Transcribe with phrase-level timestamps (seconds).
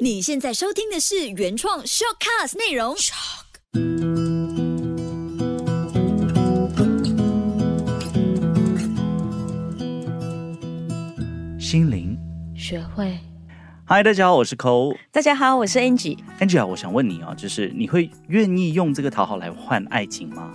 [0.00, 2.96] 你现在收听的是原创 shortcast 内容。
[11.58, 12.18] 心灵，
[12.56, 13.18] 学会。
[13.84, 14.96] 嗨，大家好，我是 Cole。
[15.12, 16.18] 大家好，我是 Angie。
[16.40, 20.52] Angie 啊，我想问你啊，就是你会愿意用这个讨好来换爱情吗？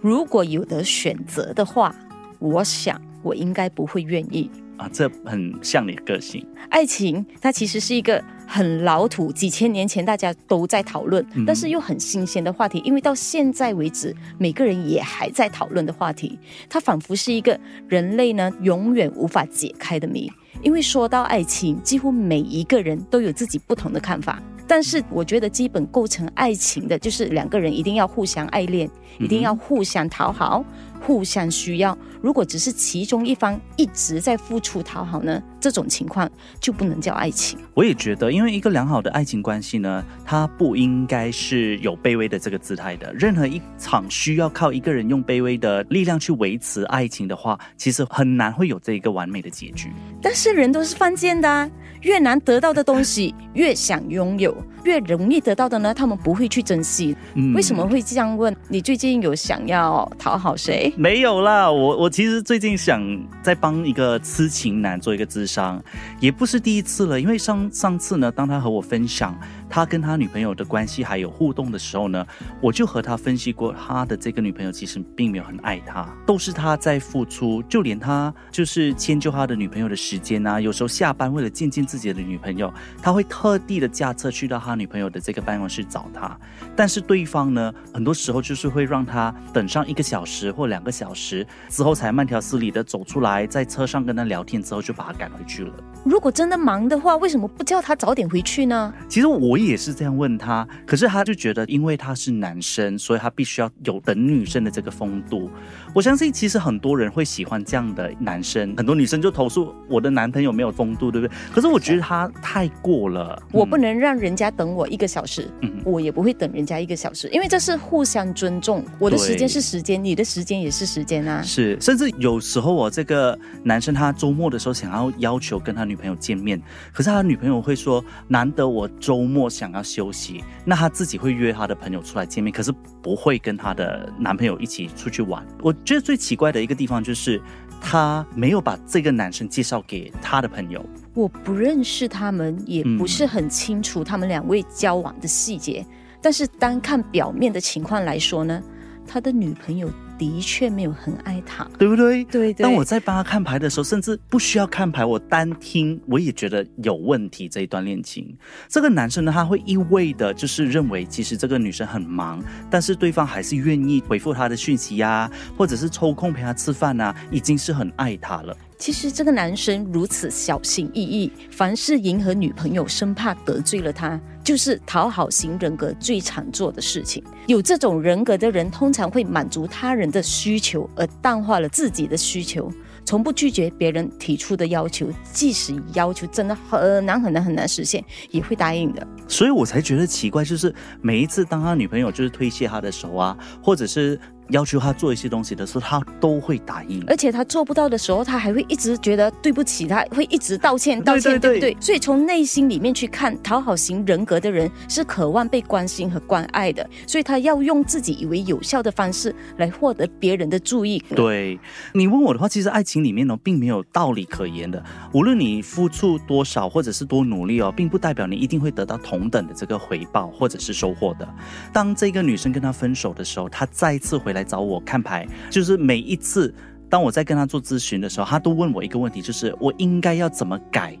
[0.00, 1.94] 如果有的选择的话，
[2.38, 4.50] 我想我应该不会愿意。
[4.78, 6.46] 啊，这很像你的个性。
[6.70, 16.38] 爱情它其实是一个很老土，几千年前大家都在讨论，嗯但是又很新鲜的话题，因为到现在为止，每个人也还在讨论的话题。
[16.68, 20.30] 它仿佛是一个人类呢永远无法解开的谜。
[20.62, 24.42] 因为说到爱情，几乎每一个人都有自己不同的看法。
[24.66, 30.62] 但是我觉得基本构成爱情的就是两个人一定要互相爱恋，一定要互相讨好，
[31.00, 31.96] 互相需要。
[32.20, 36.28] 如果只是其中一方一直在付出讨好呢，这种情况
[36.60, 37.58] 就不能叫爱情。
[37.74, 43.12] 我也觉得，因为一个良好的爱情关系呢，它不应该是有卑微的这个姿态的。
[43.14, 49.92] 任何一场需要靠一个人用卑微的力量去维持爱情的话，其实很难会有这一个完美的结局。
[50.20, 51.70] 但是人都是犯贱的、啊，
[52.02, 57.16] 越难得到的东西越想拥有，越容易得到的呢，他们不会去珍惜。
[57.34, 58.54] 嗯为什么会这样问？
[58.68, 60.87] 你最近有想要讨好谁？
[60.96, 63.02] 没有啦，我我其实最近想
[63.42, 65.82] 在帮一个痴情男做一个智商，
[66.20, 67.20] 也不是第一次了。
[67.20, 72.26] 因为上上次呢，当他和我分享他跟他女朋友的关系还有互动的时候呢，
[72.60, 86.38] 我就和他分析过，他的这个女朋友其实并没有很爱他，都是他在付出，就连他就是迁就他的女朋友的时间啊，有时候下班为了见见自己的女朋友，他会特地的驾车去到他女朋友的这个办公室找她，
[86.74, 95.72] 但是对方呢，很多时候就是会让他等上一个小时或两个小时之后，才慢条斯理的走出来，在车上跟他聊天之后，就把他赶回去了。
[96.04, 98.92] 如果真的忙的话，为什么不叫他早点回去呢？
[99.08, 105.50] 其实我也是这样问他，可是他就觉得，因为他是男生，所以他必须要有等女生的这个风度。
[105.94, 111.34] 我相信，其实很多人会喜欢这样的男生，很多女生就投诉我的男朋友没有风度，对不对？
[111.52, 118.84] 可是我觉得他太过了，我不嗯能让人家等我一个小时，嗯我也不会等人家一个小时，因为这是互相尊重。
[118.98, 121.42] 我的时间是时间，你的时间也是时间啊。
[121.42, 126.60] 是，甚至有时候我这个男生他周末的时候想要要求跟他女朋友见面，
[126.92, 132.72] 可是他女朋友会说，难得我周末想要休息，那他自己会约他的朋友出来见面，可是
[133.02, 135.46] 不会跟他的男朋友一起出去玩。
[135.62, 137.40] 我觉得最奇怪的一个地方就是。
[137.80, 145.86] 他没有把这个男生介绍给他的朋友，我不认识他们，也不是很清楚他们两位交往的细节。
[146.20, 148.60] 但是单看表面的情况来说呢，
[149.06, 151.66] 他的女朋友的确没有很爱他。
[151.78, 152.24] 对不对？
[152.24, 157.48] 对对当我在帮他看牌的时候，甚至不需要看牌，我单听我也觉得有问题。
[157.48, 158.36] 这一段恋情，
[158.68, 168.56] 这个男生呢，他会一味的，就是认为其实这个女生很忙，但是对方还是愿意回复他的讯息呀、或者是抽空陪他吃饭啊，已经是很爱他了。
[168.78, 177.22] 其实这个男生如此小心翼翼，凡事迎合女朋友，生怕得罪了她，就是讨好型人格最常做的事情。
[177.48, 182.70] 有这种人格的人，通常会满足他人的需求，而淡化了自己的需求，
[183.04, 189.04] 从不拒绝别人提出的要求，即使要求真的很难很难很难实现，也会答应的。
[189.26, 190.72] 所以我才觉得奇怪，就是
[191.02, 194.18] 每一次当他女朋友就是推卸他的手啊，或者是
[194.50, 197.02] 要求他做一些东西的时候，他都会答应。
[197.06, 201.76] 而且他做不到的时候，他还会一直觉得对不起，他会一直道歉，道歉，对对不对？
[201.80, 211.02] 所以从内心里面去看，讨好型人格的人是渴望被关心和关爱的，所以他要用自己以为有效的方式来获得别人的注意。
[211.10, 211.58] 对
[211.92, 214.82] 你问我的话，其实爱情里面呢，并没有道理可言的。
[215.12, 221.28] 无论你付出多少或者是多努力哦，并不代表你一定会得到同等的这个回报或者是收获的。
[221.72, 226.54] 当这个女生跟他分手的时候，他再次回来来找我看牌，就是每一次
[226.88, 230.96] 当我在跟他做咨询的时候，他都问我一个问题，就是我应该要怎么改。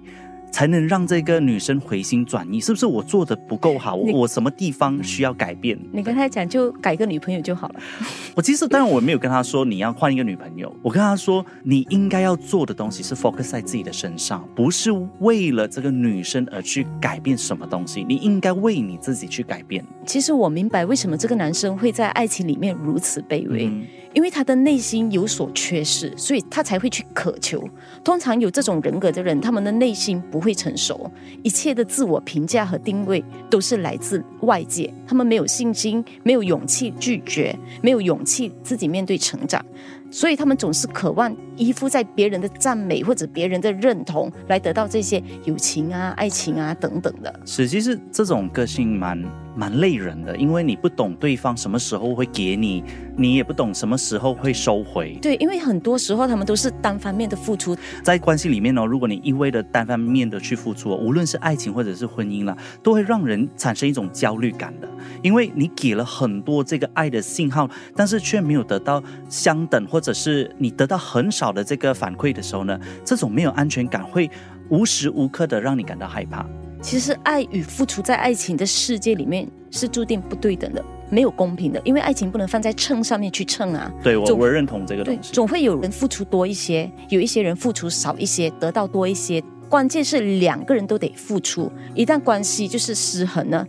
[0.50, 3.94] 才能让这个女生回心转意，是不是我做的不够好？
[3.94, 5.78] 我什么地方需要改变？
[5.92, 7.80] 你跟他讲，就改个女朋友就好了。
[8.34, 14.90] 我其实当然我没有跟他说你要换一个女朋友，我跟他说你应该要做的东西是 focus 在自己的身上，不是
[15.20, 19.84] 为了这个女生而去改变什么东西，你应该为你自己去改变。
[20.06, 27.62] 其实我明白为什么这个男生会在爱情里面如此卑微，嗯因为他的内心有所缺失，所以他才会去渴求。
[28.02, 31.10] 通常有这种人格的人，他们的内心不会成熟，
[31.42, 39.64] 一切的自我评价和定位都是来自外界，他们没有信心，没有勇气拒绝，没有勇气自己面对成长。
[40.10, 47.40] 所以他们总是渴望依附在别人的赞美或者别人的认同，来得到这些友情啊、爱情啊等等的。
[47.44, 49.22] 是，其实这种个性蛮
[49.54, 52.82] 蛮累人的，因为你不懂对方什么时候会给你，
[53.16, 55.18] 你也不懂什么时候会收回。
[55.20, 64.87] 对，因为很多时候他们都是单方面的付出，在关系里面呢，如果你一味的单方面的去付出，无论是爱情或者是婚姻了，都会让人产生一种焦虑感的，
[65.22, 74.30] 因为你给了很多这个爱的信号，但是却没有得到相等，或者是你得到很少的这个反馈的时候呢，这种没有安全感会
[74.68, 76.46] 无时无刻的让你感到害怕。
[76.80, 83.90] 其实爱与付出在爱情的世界里面是注定不对等的，没有公平的，因为爱情不能放在秤上面去称啊。
[84.00, 85.32] 对我，我认同这个东，西。
[85.32, 89.42] 总会有人付出多一些，有一些人付出少一些，得到多一些。
[89.68, 93.66] 关键是两个人都得付出，一旦关系就是失衡呢，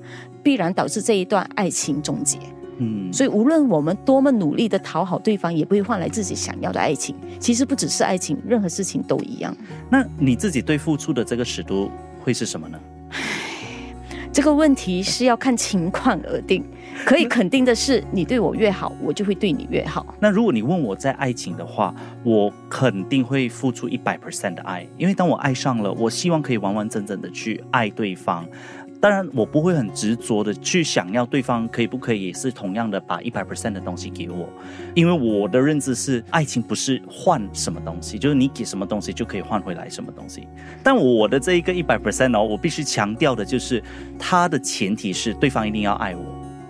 [0.50, 2.40] 必然导致这一段爱情终结。
[2.80, 7.16] 嗯，所以，无论我们多么努力的讨好对方，也不会换来自己想要的爱情。
[7.40, 9.56] 其实不只是爱情，任何事情都一样。
[9.92, 12.80] 那你自己对付出的这个尺度会是什么呢？
[14.34, 16.64] 这个问题是要看情况而定。
[17.06, 20.04] 可以肯定的是，你对我越好，我就会对你越好。
[20.20, 21.94] 那如果你问我在爱情的话，
[22.24, 28.44] 我肯定会付出一百 percent 的爱，因为当我爱上了，我希望可以完完整整的去爱对方。
[29.02, 34.50] 当然，我不会很执着的去想要对方可以不可以也是同样的把一百 percent 的东西给我，
[34.94, 40.46] 因为我的认知是爱情不是换什么东西，就是你给什么东西就可以换回来什么东西。
[40.84, 43.82] 但我的这一个一百 percent 哦，我必须强调的就是，
[44.20, 46.24] 它的前提是对方一定要爱我。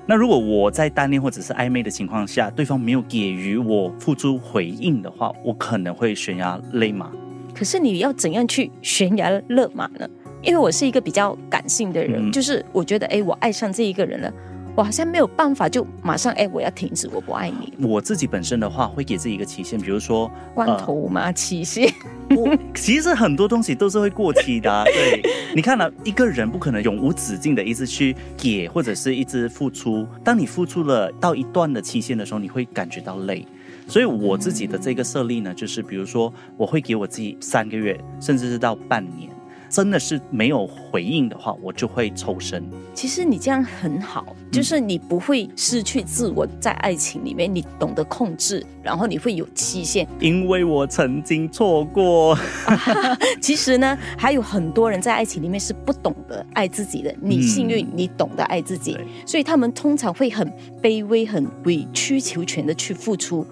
[0.06, 7.12] 那如果我在单恋或者是暧昧的情况下，对方没有给予我付出回应的话，我可能会悬崖勒马。
[7.56, 10.08] 可是你要怎样去悬崖勒马呢？
[10.42, 14.34] 因为我是一个比较感性的人，嗯就是我觉得，哎，我爱上这一个人了，
[14.76, 17.74] 我好像没有办法就马上，哎，我要停止，我不爱你。
[17.86, 21.92] 我自己本身的话，会给自己一个期限，比如说关头嘛，期限。
[22.30, 24.84] 我其实很多东西都是会过期的、啊。
[24.88, 25.22] 对，
[25.56, 30.08] 你看了、一个人不可能永无止境的一直去给或者是一直付出。
[30.24, 33.46] 当你付出了到一段的期限的时候，你会感觉到累。
[33.88, 39.28] 所以我自己的这个设立呢，就是比如说我会给我自己三个月，甚至是到半年。
[39.70, 42.64] 真的是没有回应的话，我就会抽身。
[42.94, 50.08] 其实你这样很好，就是你不会失去自我，在爱情里面你懂得控制，然后你会有期限。
[50.20, 52.38] 因为我曾经错过。
[53.40, 57.14] 其实呢，还有很多人在爱情里面是不懂得爱自己的。
[57.22, 60.52] 你幸运，你懂得爱自己，对所以他们通常会很
[60.82, 63.46] 卑微、很委曲求全的去付出。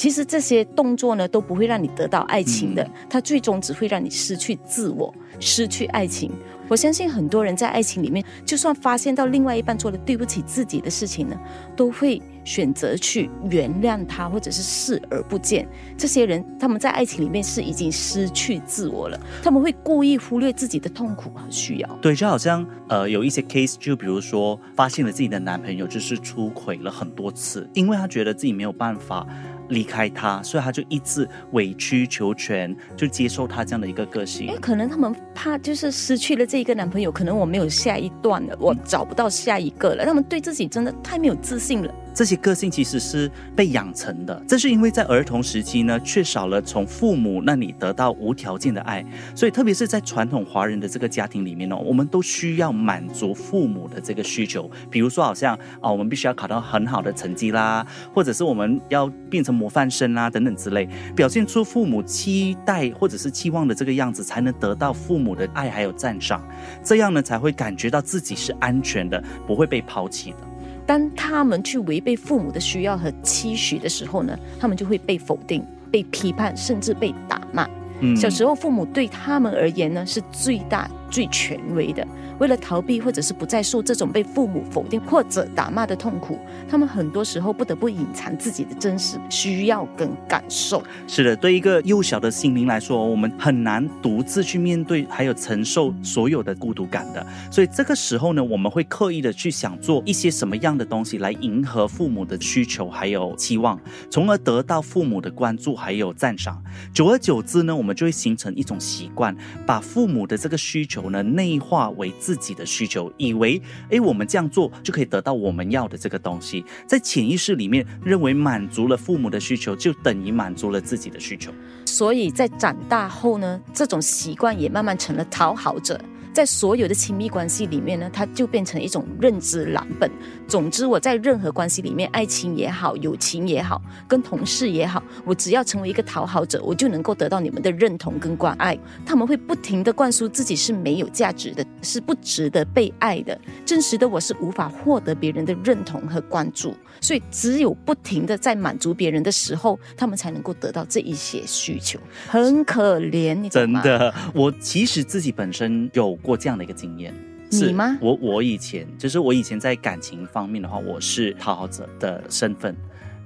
[0.00, 6.32] 其实这些动作呢，都不会让你得到爱情的，它最终只会让你失去自我，失去爱情。
[6.68, 11.38] 我相信很多人在爱情里面，就算发现到另外一半做了对不起自己的事情呢，
[11.76, 15.68] 都会选择去原谅他，或者是视而不见。
[15.98, 21.98] 这些人他们在爱情里面是已经失去自我了，他们会故意忽略自己的痛苦和需要。
[22.00, 29.26] 对，就好像呃有一些 case，就比如说发现了自己的男朋友就是出轨了很多次，因为他觉得自己没有办法
[29.70, 34.58] 离开他，所以他就一直委曲求全，就接受他这样的一个个性因为。
[34.58, 40.04] 可能他们怕就是失去了这一个男朋友，可能我没有下一段了，我找不到下一个了。
[40.04, 41.94] 他们对自己真的太没有自信了。
[42.14, 49.04] 这些个性其实是被养成的，这是因为在儿童时期呢，缺少了从父母那里得到无条件的爱，
[49.34, 66.46] 所以特别是在传统华人的这个家庭里面哦，我们都需要满足父母的这个需求，比如说好像啊，我们必须要考到很好的成绩啦，或者是我们要变成模范生啦等等之类，表现出父母期待或者是期望的这个样子，才能得到父母的爱还有赞赏，
[66.82, 70.49] 这样呢才会感觉到自己是安全的，不会被抛弃的。
[70.90, 77.64] 当他们去违背父母的需要和期许的时候呢，他们就会被否定、被批判，甚至被打骂。
[78.00, 82.06] 嗯小时候，父母对他们而言呢是最大、最权威的。
[82.38, 90.82] 为了逃避或者是不再受这种被父母否定或者打骂的痛苦，他们很多时候不得不隐藏自己的真实需要跟感受。
[91.06, 97.26] 是的，对一个幼小的心灵来说，我们很难独自去面对，还有承受所有的孤独感的。
[97.50, 106.62] 所以这个时候呢，我们会刻意的去想做一些什么样的东西来迎合父母的需求还有期望，从而得到父母的关注还有赞赏。
[106.94, 109.36] 久而久之呢，我们就会形成一种习惯，
[109.66, 121.50] 把父母的这个需求呢内化为自己的需求，以为诶我们这样做就可以得到我们要的这个东西，在潜意识里面认为满足了父母的需求，就等于满足了自己的需求。
[121.86, 125.98] 所以在长大后呢，这种习惯也慢慢成了讨好者。
[126.32, 130.10] 在所有的亲密关系里面呢，它就变成一种认知蓝本。
[130.46, 138.78] 总之，我在任何关系里面，爱情也好，友情也好，跟同事也好，我只要成为一个讨好者，我就能够得到你们的认同跟关爱。
[139.04, 143.38] 他们会不停的灌输自己是没有价值的，是不值得被爱的。
[143.64, 151.98] 真实的我是无法获得别人的认同和关注，所以只有不停的在满足别人的时候，他们才能够得到这一些需求。
[152.28, 157.14] 很可怜，你真的，我其实自己本身有过这样的一个经验。
[157.52, 157.98] 你吗？
[158.00, 162.76] 我我以前就是我以前在感情方面的话，我是讨好者的身份。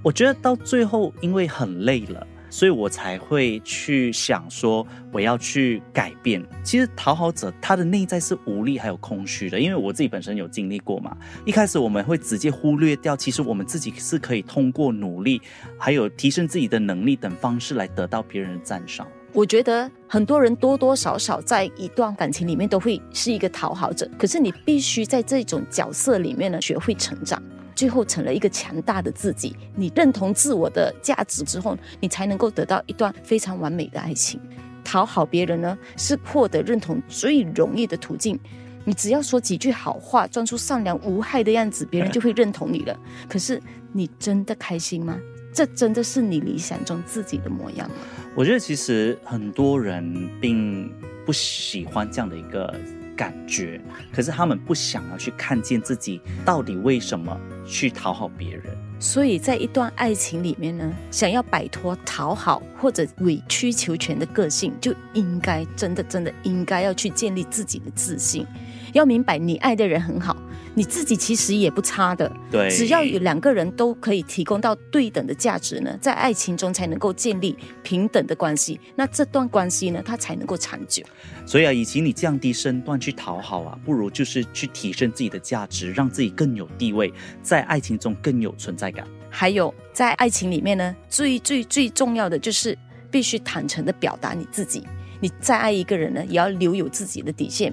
[0.02, 2.26] 我觉得到最后，因为很累了。
[2.54, 6.40] 所以我才会去想说，我要去改变。
[6.62, 11.16] 其实讨好者他的内在是无力还有空虚的，因为我自己本身有经历过嘛。
[11.44, 15.42] 一开始我们会直接忽略掉，其实我们自己是可以通过努力，
[15.76, 19.04] 还有提升自己的能力等方式来得到别人的赞赏。
[19.32, 27.42] 我觉得很多人多多少少在一段感情里面都会是一个讨好者，可是你必须在这种角色里面呢学会成长。
[27.74, 34.40] 最后成了一个强大的自己，你认同自我的价值之后，你才能够得到一段非常完美的爱情。
[34.82, 38.38] 讨好别人呢，是获得认同最容易的途径。
[38.84, 42.94] 你只要说几句好话，装出善良无害的样子，别人就会认同你了。
[43.28, 43.60] 可是
[43.92, 45.18] 你真的开心吗？
[45.54, 47.96] 这真的是你理想中自己的模样吗？
[48.36, 50.92] 我觉得其实很多人并
[51.24, 52.74] 不喜欢这样的一个。
[53.16, 53.80] 感觉，
[54.12, 58.64] 可是他们不想要去看见自己到底为什么去讨好别人。
[59.00, 68.46] 所以在一段爱情里面呢，想要摆脱讨好或者委曲求全的个性，就应该真的真的应该要去建立自己的自信。
[68.92, 70.36] 要明白，你爱的人很好。
[70.74, 81.04] 你自己其实也不差的，对，只要有两个人都可以提供到对等的价值呢，在爱情中才能够建立平等的关系，那这段关系呢，它才能够长久。
[81.46, 89.06] 所以啊，与其你降低身段去讨好啊，不如就是去提升自己的价值，让自己更有地位，在爱情中更有存在感。
[89.30, 92.76] 还有，在爱情里面呢，最最最重要的就是
[93.10, 94.82] 必须坦诚的表达你自己。
[95.20, 97.72] 你再爱一个人呢，也要留有自己的底线。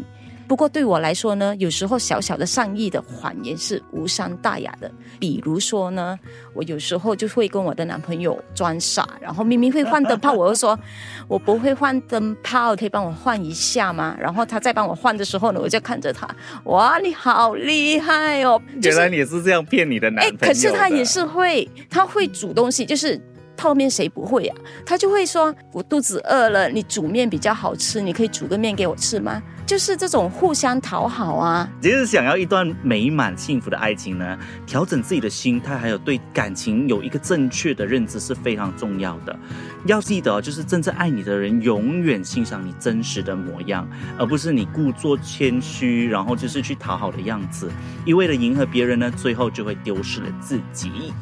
[0.52, 4.92] 不过对我来说呢，有时候小小的善意的谎言是无伤大雅的。
[5.18, 6.20] 比如说呢，
[6.54, 10.78] 我有时候就会跟我的男朋友装傻，然后明明会换灯泡，我又说
[11.30, 14.14] 我不会换灯泡，可以帮我换一下吗？
[14.20, 16.28] 然后他再帮我换的时候呢，我就看着他，
[16.66, 18.62] 哇，你好厉害哦！
[18.84, 20.38] 原来你是这样骗你的男朋友。
[20.48, 23.18] 可是他也是会，他会煮东西，就是
[23.62, 24.56] 泡面谁不会呀？
[24.84, 29.40] 他就会说我肚子饿了，你煮面比较好吃，你可以煮个面给我吃吗？
[29.68, 31.70] 就是这种互相讨好啊！
[31.80, 39.38] 其实想要一段美满幸福的爱情呢，调整自己的心态，还有对感情有一个正确的认知是非常重要的。
[39.86, 43.88] 要记得，就是真正爱你的人，永远欣赏你真实的模样，
[44.18, 47.72] 而不是你故作谦虚，然后就是去讨好的样子。
[48.06, 51.14] 一味的迎合别人呢，最后就会丢失了自己。